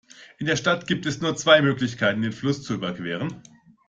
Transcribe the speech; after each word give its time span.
In 0.39 0.47
der 0.47 0.55
Stadt 0.55 0.87
gibt 0.87 1.05
es 1.05 1.21
nur 1.21 1.35
zwei 1.37 1.61
Möglichkeiten, 1.61 2.23
den 2.23 2.31
Fluss 2.33 2.63
zu 2.63 2.73
überqueren. 2.73 3.43